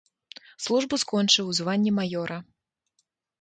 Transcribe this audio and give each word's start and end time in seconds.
Службу 0.65 0.97
скончыў 1.03 1.51
у 1.51 1.53
званні 1.59 1.91
маёра. 1.99 2.37